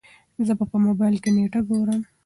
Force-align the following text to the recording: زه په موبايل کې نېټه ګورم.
زه 0.45 0.53
په 0.71 0.77
موبايل 0.85 1.15
کې 1.23 1.29
نېټه 1.35 1.59
ګورم. 1.67 2.01